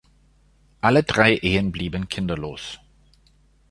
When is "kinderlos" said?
2.09-2.79